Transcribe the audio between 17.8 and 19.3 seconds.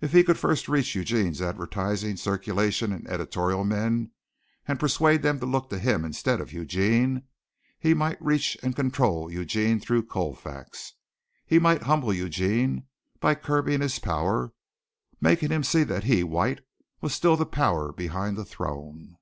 behind the throne.